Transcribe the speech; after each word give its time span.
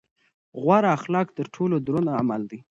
غوره 0.61 0.89
اخلاق 0.97 1.27
تر 1.37 1.45
ټولو 1.55 1.75
دروند 1.85 2.07
عمل 2.19 2.41
دی. 2.51 2.59